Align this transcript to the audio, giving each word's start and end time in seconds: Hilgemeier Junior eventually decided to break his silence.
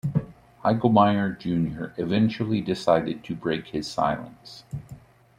Hilgemeier 0.65 1.37
Junior 1.39 1.93
eventually 1.95 2.59
decided 2.59 3.23
to 3.23 3.35
break 3.35 3.67
his 3.67 3.85
silence. 3.87 4.63